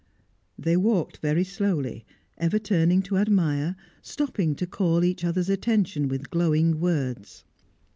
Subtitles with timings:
[0.57, 2.05] They walked very slowly,
[2.39, 7.43] ever turning to admire, stopping to call each other's attention with glowing words.